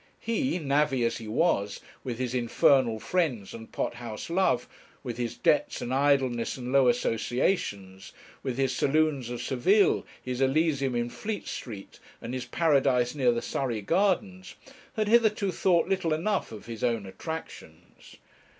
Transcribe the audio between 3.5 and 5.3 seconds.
and pot house love, with